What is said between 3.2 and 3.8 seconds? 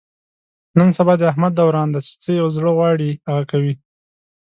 هغه کوي.